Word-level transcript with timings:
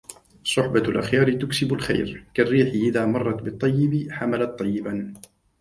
صحبة 0.43 0.79
الأخيار 0.81 1.33
تكسب 1.33 1.73
الخير، 1.73 2.23
كالرّيح 2.33 2.67
إذا 2.73 3.05
مرت 3.05 3.41
بالطّيب 3.43 4.11
حملت 4.11 4.59
طيباً. 4.59 5.13